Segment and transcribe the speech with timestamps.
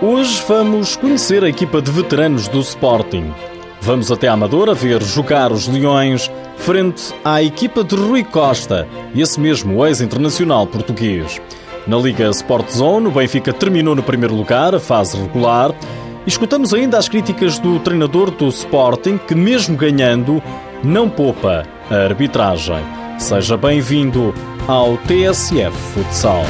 [0.00, 3.34] Hoje vamos conhecer a equipa de veteranos do Sporting.
[3.80, 9.40] Vamos até a Amadora ver jogar os Leões frente à equipa de Rui Costa, esse
[9.40, 11.40] mesmo ex-internacional português.
[11.84, 15.74] Na Liga Sport Zone, o Benfica terminou no primeiro lugar, a fase regular.
[16.24, 20.40] Escutamos ainda as críticas do treinador do Sporting, que mesmo ganhando,
[20.84, 22.84] não poupa a arbitragem.
[23.18, 24.32] Seja bem-vindo
[24.68, 26.44] ao TSF Futsal.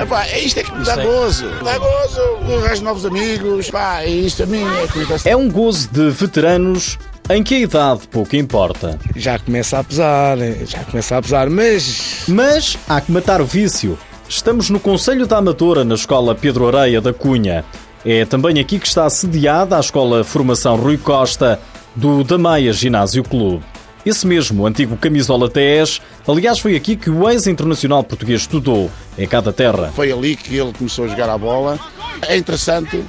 [0.00, 1.48] Epá, isto é que me dá gozo.
[1.62, 2.20] Dá gozo.
[2.64, 3.70] Arranjo novos amigos.
[3.70, 6.98] Pá, isto a mim é que É um gozo de veteranos
[7.30, 8.98] em que a idade pouco importa.
[9.14, 12.24] Já começa a pesar, já começa a pesar, mas.
[12.28, 13.98] Mas há que matar o vício.
[14.28, 17.64] Estamos no Conselho da Amadora, na Escola Pedro Areia da Cunha.
[18.04, 21.60] É também aqui que está sediada a Escola Formação Rui Costa,
[21.94, 23.62] do Damaia Ginásio Clube.
[24.04, 29.52] Esse mesmo antigo camisola TES, aliás, foi aqui que o ex-internacional português estudou, em cada
[29.52, 29.92] terra.
[29.94, 31.78] Foi ali que ele começou a jogar a bola.
[32.22, 33.02] É interessante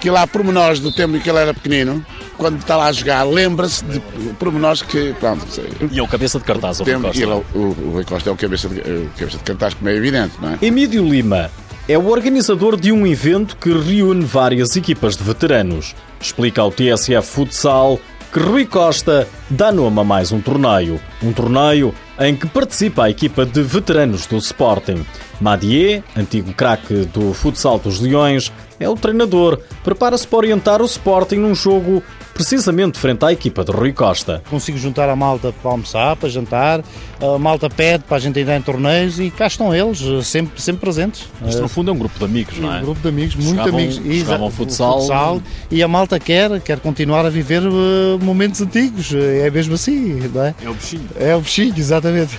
[0.00, 2.04] que lá pormenores do tempo em que ele era pequenino,
[2.36, 4.00] quando está lá a jogar, lembra-se de
[4.38, 5.12] pormenores que.
[5.20, 5.44] Pronto,
[5.90, 7.22] e é o cabeça de cartaz, o Rui Costa.
[7.22, 9.94] Ele, o, o Rui Costa é o cabeça de, o cabeça de cartaz, como é
[9.96, 10.58] evidente, não é?
[10.62, 11.50] Emílio Lima
[11.88, 15.94] é o organizador de um evento que reúne várias equipas de veteranos.
[16.20, 17.98] Explica ao TSF Futsal
[18.38, 21.00] que Rui Costa dá nome a mais um torneio.
[21.20, 25.04] Um torneio em que participa a equipa de veteranos do Sporting.
[25.40, 29.58] Madier, antigo craque do futsal dos Leões, é o treinador.
[29.82, 32.02] Prepara-se para orientar o Sporting num jogo
[32.38, 34.40] precisamente frente à equipa de Rui Costa.
[34.48, 36.84] Consigo juntar a malta para almoçar, para jantar,
[37.20, 40.80] a malta pede para a gente entrar em torneios e cá estão eles, sempre, sempre
[40.80, 41.26] presentes.
[41.44, 42.78] Isto no fundo é um grupo de amigos, não é?
[42.78, 43.96] Um grupo de amigos, muito amigos.
[43.96, 45.00] Jogavam futsal.
[45.00, 45.42] futsal.
[45.68, 50.44] E a malta quer, quer continuar a viver uh, momentos antigos, é mesmo assim, não
[50.44, 50.54] é?
[50.64, 51.08] É o bichinho.
[51.18, 52.38] É o bichinho, exatamente.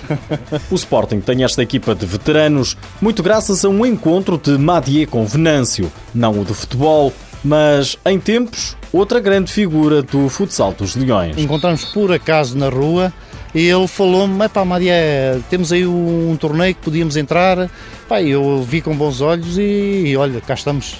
[0.70, 5.26] o Sporting tem esta equipa de veteranos, muito graças a um encontro de Madier com
[5.26, 11.38] Venâncio, não o do futebol, mas em tempos, outra grande figura do futsal dos Leões.
[11.38, 13.12] Encontramos por acaso na rua
[13.54, 17.70] e ele falou-me: pá, Maria, temos aí um, torneio que podíamos entrar.
[18.08, 20.96] Pá, eu vi com bons olhos e, e olha, cá estamos.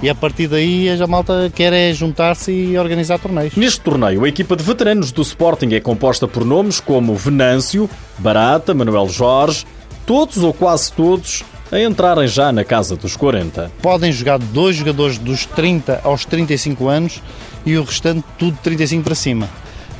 [0.00, 3.56] E a partir daí a malta quer é juntar-se e organizar torneios.
[3.56, 8.72] Neste torneio, a equipa de veteranos do Sporting é composta por nomes como Venâncio, Barata,
[8.72, 9.66] Manuel Jorge,
[10.06, 13.70] todos ou quase todos a entrarem já na casa dos 40.
[13.82, 17.22] Podem jogar dois jogadores dos 30 aos 35 anos
[17.64, 19.48] e o restante tudo de 35 para cima.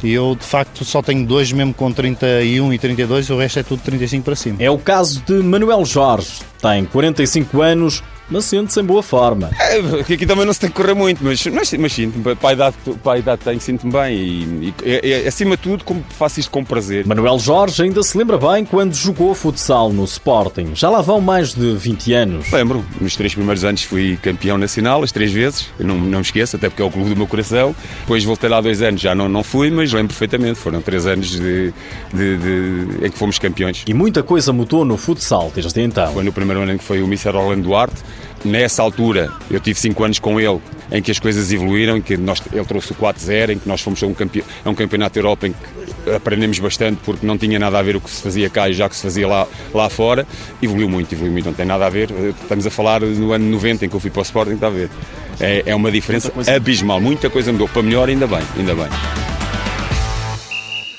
[0.03, 3.63] E eu, de facto, só tenho dois mesmo com 31 e 32, o resto é
[3.63, 4.57] tudo 35 para cima.
[4.61, 6.41] É o caso de Manuel Jorge.
[6.63, 9.51] Tem 45 anos, mas sente-se em boa forma.
[9.59, 12.53] É, aqui também não se tem que correr muito, mas, mas, mas sinto-me, para a
[12.53, 16.41] idade, para a idade tenho, sinto-me bem e, e, e, acima de tudo como, faço
[16.41, 17.07] isto com prazer.
[17.07, 20.71] Manuel Jorge ainda se lembra bem quando jogou futsal no Sporting.
[20.75, 22.51] Já lá vão mais de 20 anos.
[22.53, 26.25] Lembro, nos três primeiros anos fui campeão nacional, as três vezes, eu não, não me
[26.25, 27.75] esqueço, até porque é o clube do meu coração.
[28.01, 31.31] Depois voltei lá dois anos, já não, não fui, mas lembro perfeitamente, foram três anos
[31.31, 31.73] de,
[32.13, 33.85] de, de, em que fomos campeões.
[33.87, 36.13] E muita coisa mudou no futsal desde então.
[36.13, 37.29] Foi no primeiro ano em que foi o Mr.
[37.29, 37.97] Orlando Duarte,
[38.45, 40.61] Nessa altura, eu tive 5 anos com ele,
[40.93, 43.81] em que as coisas evoluíram, em que nós, ele trouxe o 4-0, em que nós
[43.81, 47.37] fomos a um, campe, a um campeonato da Europa em que aprendemos bastante, porque não
[47.37, 49.47] tinha nada a ver o que se fazia cá e já que se fazia lá,
[49.75, 50.27] lá fora.
[50.63, 52.11] Evoluiu muito, evoluiu muito, não tem nada a ver.
[52.41, 54.71] Estamos a falar no ano 90, em que eu fui para o Sporting, está a
[54.71, 54.89] ver.
[55.41, 57.69] É, é uma diferença muita abismal, muita coisa mudou.
[57.69, 58.89] Para melhor, ainda bem, ainda bem.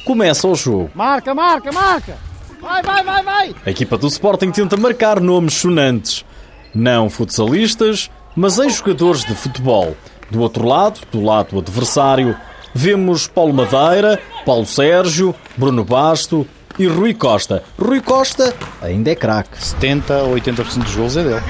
[0.06, 0.90] Começa o jogo.
[0.96, 2.18] Marca, marca, marca!
[2.62, 3.56] Vai, vai, vai, vai!
[3.66, 6.26] A equipa do Sporting tenta marcar nomes sonantes.
[6.74, 9.96] Não futsalistas, mas ex-jogadores de futebol.
[10.30, 12.36] Do outro lado, do lado do adversário,
[12.74, 16.46] vemos Paulo Madeira, Paulo Sérgio, Bruno Basto
[16.78, 17.64] e Rui Costa.
[17.78, 19.62] Rui Costa ainda é craque.
[19.62, 21.42] 70 ou 80% dos gols é dele.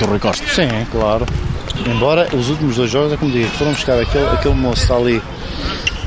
[0.00, 0.44] Do Rui Costa?
[0.46, 1.26] Sim, claro.
[1.86, 5.22] Embora os últimos dois jogos, é como digo, foram buscar aquele, aquele moço ali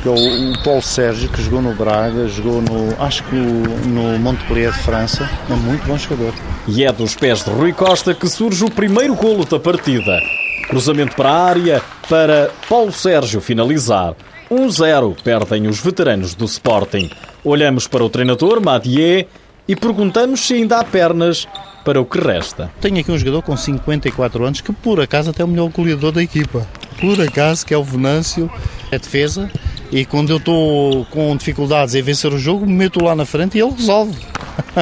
[0.08, 4.18] que é o, o Paulo Sérgio, que jogou no Braga, jogou no, acho que no
[4.20, 6.34] Montpellier de França, é muito bom jogador.
[6.66, 10.22] E é dos pés de Rui Costa que surge o primeiro golo da partida.
[10.70, 14.16] Cruzamento para a área para Paulo Sérgio finalizar.
[14.50, 17.10] 1-0 perdem os veteranos do Sporting.
[17.44, 19.28] Olhamos para o treinador, Madier,
[19.68, 21.46] e perguntamos se ainda há pernas
[21.84, 22.72] para o que resta.
[22.80, 26.14] Tenho aqui um jogador com 54 anos que por acaso até é o melhor goleador
[26.14, 26.66] da equipa.
[27.00, 28.50] Por acaso, que é o Venâncio,
[28.92, 29.52] é defesa,
[29.92, 33.58] e quando eu estou com dificuldades em vencer o jogo, me meto lá na frente
[33.58, 34.18] e ele resolve.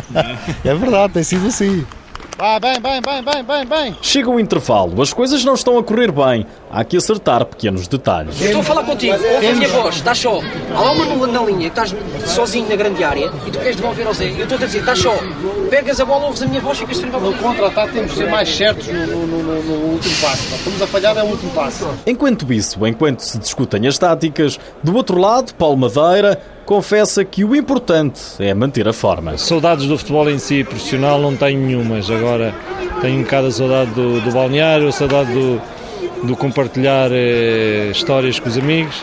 [0.63, 1.85] é verdade, tem sido assim.
[2.37, 3.97] Vai, bem, bem, bem, bem, bem, bem.
[4.01, 6.45] Chega o intervalo, as coisas não estão a correr bem.
[6.75, 8.39] Há que acertar pequenos detalhes.
[8.41, 10.41] Eu estou a falar contigo, ouve a minha voz, estás só.
[10.75, 11.95] Há lá uma nula na linha, que estás
[12.25, 14.29] sozinho na grande área e tu queres devolver ao Zé.
[14.37, 15.15] Eu estou a dizer, estás só.
[15.69, 18.29] Pegas a bola, ouves a minha voz e ficas a No contra-ataque temos de ser
[18.29, 20.55] mais certos no, no, no, no último passo.
[20.55, 21.87] Estamos a falhar é o último passo.
[22.05, 27.55] Enquanto isso, enquanto se discutem as táticas, do outro lado, Paulo Madeira confessa que o
[27.55, 29.37] importante é manter a forma.
[29.37, 32.09] Saudades do futebol em si, profissional, não tenho nenhumas.
[32.09, 32.53] Agora
[33.01, 35.61] tenho um bocado a saudade do, do balneário, a saudade do,
[36.25, 39.01] do compartilhar eh, histórias com os amigos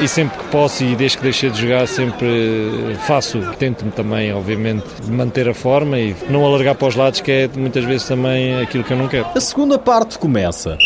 [0.00, 4.86] e sempre que posso e desde que deixei de jogar sempre faço, tento-me também obviamente
[5.08, 8.82] manter a forma e não alargar para os lados que é muitas vezes também aquilo
[8.82, 9.26] que eu não quero.
[9.34, 10.76] A segunda parte começa.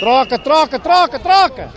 [0.00, 1.70] Troca, troca, troca, troca!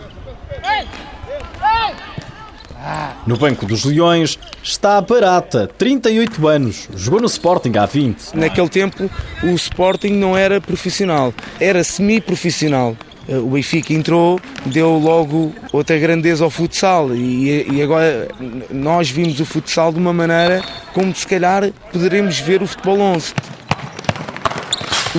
[3.26, 8.36] No banco dos Leões está a Barata, 38 anos, jogou no Sporting há 20.
[8.36, 9.10] Naquele tempo
[9.42, 12.96] o Sporting não era profissional, era semi-profissional.
[13.28, 18.28] Eh, O Benfica entrou, deu logo outra grandeza ao futsal e, e agora
[18.70, 20.62] nós vimos o futsal de uma maneira
[20.94, 23.34] como se calhar poderemos ver o futebol 11.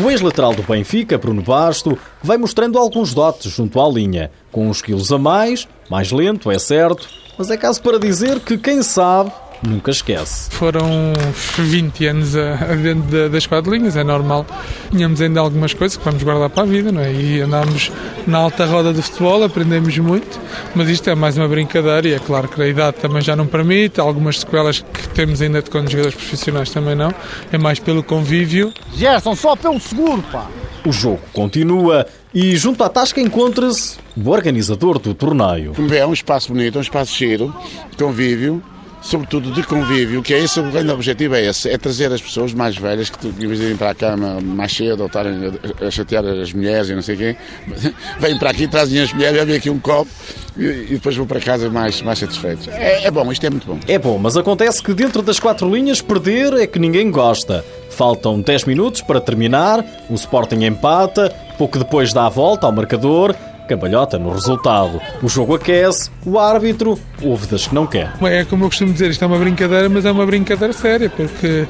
[0.04, 4.80] O ex-lateral do Benfica, Bruno Basto, vai mostrando alguns dotes junto à linha, com uns
[4.82, 9.32] quilos a mais, mais lento, é certo, mas é caso para dizer que quem sabe
[9.66, 10.50] nunca esquece.
[10.52, 11.14] Foram
[11.58, 14.46] 20 anos a, a dentro da- das quatro linhas, é normal.
[14.92, 17.12] Tínhamos ainda algumas coisas que vamos guardar para a vida, não é?
[17.14, 17.92] E andámos
[18.26, 20.40] na alta roda do futebol, aprendemos muito,
[20.76, 23.46] mas isto é mais uma brincadeira e é claro que a idade também já não
[23.48, 27.14] permite, algumas sequelas que temos ainda de quando jogadores profissionais também não,
[27.52, 28.74] é mais pelo convívio.
[28.96, 30.48] Gerson, só pelo seguro, pá!
[30.86, 35.74] O jogo continua e junto à tasca encontra-se o organizador do torneio.
[35.94, 37.54] É um espaço bonito, é um espaço cheiro,
[37.92, 38.62] de convívio,
[39.08, 42.54] sobretudo de convívio, que é esse o grande objetivo, é esse, é trazer as pessoas
[42.54, 45.34] mais velhas que, em vez de irem para a cama mais cedo ou estarem
[45.82, 47.38] a, chatear as mulheres e não sei quem,
[48.20, 50.12] vêm para aqui, trazem as mulheres, bebem aqui um copo
[50.58, 52.68] e, e depois vão para casa mais, mais satisfeitos.
[52.68, 53.80] É, é bom, isto é muito bom.
[53.88, 57.64] É bom, mas acontece que dentro das quatro linhas perder é que ninguém gosta.
[57.90, 63.34] Faltam 10 minutos para terminar, o Sporting empata, pouco depois dá a volta ao marcador,
[63.68, 65.00] cambalhota no resultado.
[65.22, 68.12] O jogo aquece, o árbitro ouve das que não quer.
[68.24, 71.68] É como eu costumo dizer, isto é uma brincadeira, mas é uma brincadeira séria, porque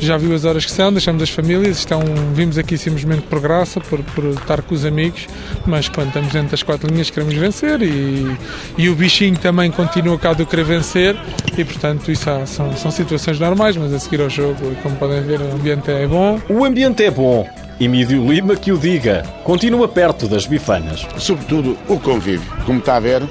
[0.00, 1.96] já viu as horas que são, deixamos as famílias, isto é
[2.34, 5.28] vimos aqui simplesmente por graça, por, por estar com os amigos,
[5.64, 8.36] mas quando estamos dentro das quatro linhas queremos vencer e,
[8.76, 11.16] e o bichinho também continua cá do querer vencer
[11.56, 15.22] e portanto isso há- são, são situações normais, mas a seguir ao jogo, como podem
[15.22, 16.40] ver, o ambiente é bom.
[16.48, 17.48] O ambiente é bom.
[17.80, 19.22] Emílio Lima que o diga.
[19.42, 21.06] Continua perto das bifanas.
[21.18, 23.22] Sobretudo o convívio, como está a ver,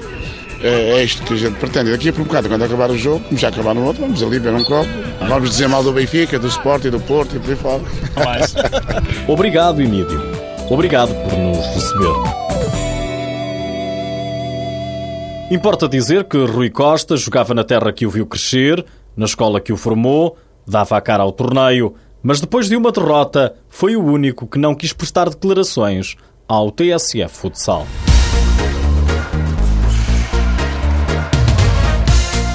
[0.62, 1.92] é é isto que a gente pretende.
[1.92, 4.22] Daqui a por um bocado, quando acabar o jogo, como já acabar no outro, vamos
[4.22, 4.90] ali beber um copo,
[5.28, 7.82] vamos dizer mal do Benfica, do Sport e do Porto e por aí fora.
[9.28, 10.22] Obrigado, Emílio.
[10.70, 12.44] Obrigado por nos receber.
[15.52, 18.84] Importa dizer que Rui Costa jogava na terra que o viu crescer,
[19.16, 21.94] na escola que o formou, dava a cara ao torneio,
[22.24, 26.16] mas depois de uma derrota, foi o único que não quis prestar declarações
[26.48, 27.86] ao TSF Futsal.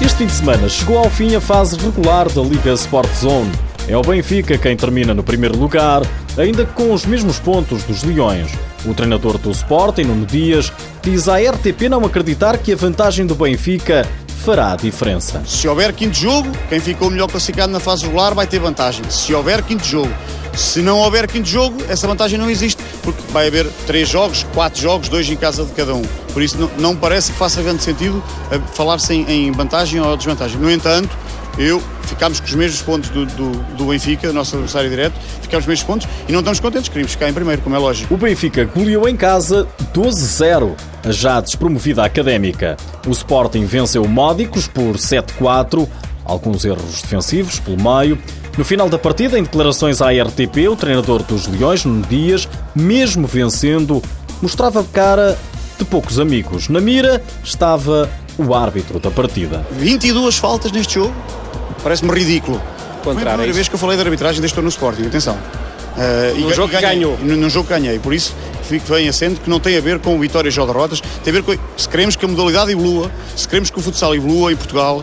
[0.01, 3.51] Este fim de semana chegou ao fim a fase regular da Liga Sport Zone.
[3.87, 6.01] É o Benfica quem termina no primeiro lugar,
[6.37, 8.51] ainda com os mesmos pontos dos Leões.
[8.85, 10.71] O treinador do Sporting, Nuno Dias,
[11.03, 14.07] diz à RTP não acreditar que a vantagem do Benfica
[14.49, 15.43] fará a diferença.
[15.45, 19.07] Se houver quinto jogo, quem ficou melhor classificado na fase regular vai ter vantagem.
[19.07, 20.11] Se houver quinto jogo.
[20.55, 24.81] Se não houver quinto jogo, essa vantagem não existe, porque vai haver três jogos, quatro
[24.81, 26.01] jogos, dois em casa de cada um.
[26.33, 30.17] Por isso não, não parece que faça grande sentido eh, falar-se em, em vantagem ou
[30.17, 30.57] desvantagem.
[30.57, 31.15] No entanto,
[31.57, 35.71] eu ficámos com os mesmos pontos do, do, do Benfica, nosso adversário direto, ficámos com
[35.71, 38.13] os mesmos pontos e não estamos contentes, queríamos ficar em primeiro, como é lógico.
[38.13, 42.77] O Benfica goleou em casa 12-0 a já despromovida académica.
[43.07, 45.87] O Sporting venceu Módicos por 7-4,
[46.25, 48.17] alguns erros defensivos pelo meio.
[48.57, 53.25] No final da partida, em declarações à RTP, o treinador dos Leões, Nuno Dias, mesmo
[53.25, 54.01] vencendo,
[54.41, 55.37] mostrava cara
[55.77, 56.67] de poucos amigos.
[56.67, 59.65] Na mira estava o árbitro da partida.
[59.71, 61.13] 22 faltas neste jogo,
[61.83, 62.61] parece-me ridículo.
[63.03, 65.35] Foi a primeira vez que eu falei de arbitragem desde que estou no Sporting, atenção.
[65.35, 66.99] Uh, No jogo que ganhei.
[66.99, 67.17] ganhou.
[67.21, 69.99] No, no jogo que ganhei, por isso fico bem assento que não tem a ver
[69.99, 73.47] com vitórias ou derrotas, tem a ver com se queremos que a modalidade evolua, se
[73.47, 75.01] queremos que o futsal evolua em Portugal,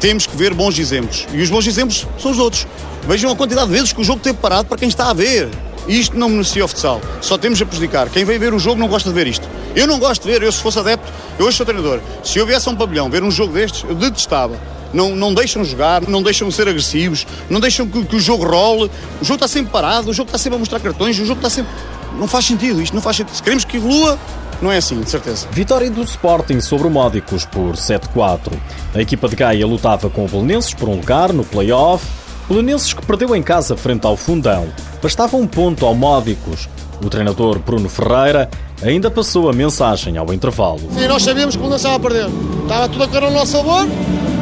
[0.00, 1.26] temos que ver bons exemplos.
[1.32, 2.66] E os bons exemplos são os outros.
[3.06, 5.48] Vejam a quantidade de vezes que o jogo teve parado para quem está a ver.
[5.88, 7.00] E isto não beneficia o futsal.
[7.20, 8.08] Só temos a prejudicar.
[8.10, 9.48] Quem vem ver o jogo não gosta de ver isto.
[9.74, 12.00] Eu não gosto de ver, eu se fosse adepto, eu hoje sou treinador.
[12.22, 14.56] Se eu viesse a um pavilhão ver um jogo destes, eu detestava.
[14.92, 18.90] Não, não deixam jogar, não deixam ser agressivos, não deixam que, que o jogo role.
[19.20, 21.50] O jogo está sempre parado, o jogo está sempre a mostrar cartões, o jogo está
[21.50, 21.70] sempre.
[22.18, 23.34] Não faz sentido, isto não faz sentido.
[23.34, 24.18] Se queremos que evolua,
[24.60, 25.46] Não é assim, de certeza.
[25.52, 28.52] Vitória do Sporting sobre o Módicos por 7-4.
[28.92, 32.04] A equipa de Gaia lutava com o Belenenses por um lugar no play-off.
[32.48, 34.68] Belenenses que perdeu em casa frente ao Fundão.
[35.02, 36.66] Bastava um ponto ao Módicos.
[37.04, 38.48] O treinador Bruno Ferreira
[38.82, 40.80] ainda passou a mensagem ao intervalo.
[40.94, 42.30] Sim, nós sabíamos que o Belenenses estava a perder.
[42.62, 43.86] Estava tudo a correr ao nosso favor,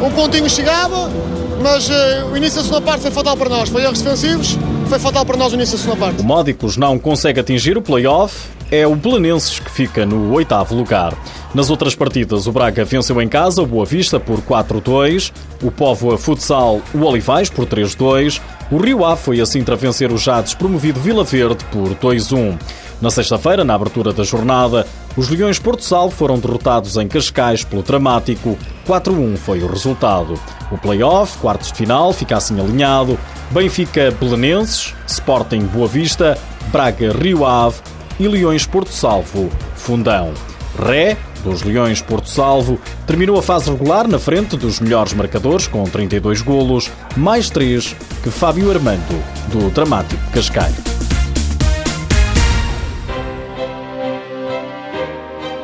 [0.03, 1.11] um pontinho chegava,
[1.61, 3.69] mas uh, o início da segunda parte foi fatal para nós.
[3.69, 4.57] Foi erros defensivos,
[4.89, 6.23] foi fatal para nós o início da segunda parte.
[6.23, 11.15] O Módicos não consegue atingir o play-off é o Belenenses que fica no oitavo lugar.
[11.55, 15.33] Nas outras partidas, o Braga venceu em casa o Boa Vista por 4-2,
[15.63, 20.19] o Póvoa Futsal o Olivais por 3-2, o Rio Ave foi assim para vencer o
[20.19, 22.59] já despromovido Vila Verde por 2-1.
[23.01, 27.83] Na sexta-feira, na abertura da jornada, os Leões Porto Sal foram derrotados em Cascais pelo
[27.83, 30.35] dramático 4-1 foi o resultado.
[30.71, 33.19] O play-off, quartos de final, fica assim alinhado.
[33.51, 36.39] Benfica Belenenses, Sporting Boa Vista,
[36.73, 37.77] Braga Rio Ave
[38.19, 40.33] e Leões Porto Salvo, Fundão.
[40.79, 45.85] Ré, dos Leões Porto Salvo, terminou a fase regular na frente dos melhores marcadores com
[45.85, 50.75] 32 golos, mais 3 que Fábio Armando, do dramático Cascalho.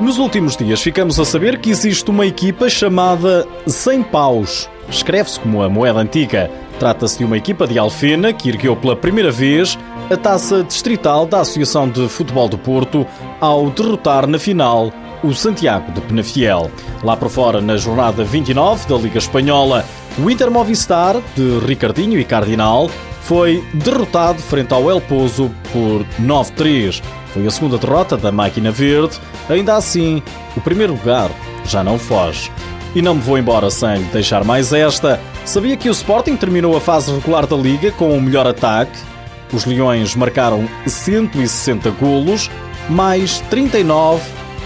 [0.01, 4.69] Nos últimos dias ficamos a saber que existe uma equipa chamada Sem Paus.
[4.89, 6.51] Escreve-se como a moeda antiga.
[6.79, 9.79] Trata-se de uma equipa de Alfena que ergueu pela primeira vez
[10.11, 13.07] a taça distrital da Associação de Futebol do Porto
[13.41, 16.71] ao derrotar na final o Santiago de Penafiel.
[17.03, 19.85] Lá por fora, na jornada 29 da Liga Espanhola,
[20.19, 22.91] o Inter Movistar, de Ricardinho e Cardinal,
[23.23, 27.03] foi derrotado frente ao El Pozo por 9-3.
[27.29, 29.19] Foi a segunda derrota da máquina verde.
[29.49, 30.23] Ainda assim,
[30.57, 31.31] o primeiro lugar
[31.65, 32.51] já não foge.
[32.95, 35.21] E não me vou embora sem deixar mais esta.
[35.45, 38.99] Sabia que o Sporting terminou a fase regular da Liga com o melhor ataque?
[39.53, 42.51] Os Leões marcaram 160 golos,
[42.89, 44.23] mais 39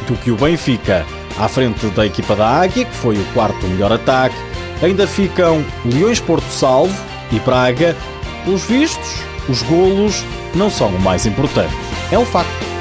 [0.06, 1.04] do que o Benfica.
[1.38, 4.36] À frente da equipa da Águia, que foi o quarto melhor ataque,
[4.82, 6.96] ainda ficam Leões Porto Salvo
[7.30, 7.96] e Praga.
[8.44, 11.74] Pelos vistos, os golos não são o mais importante.
[12.10, 12.75] É um facto.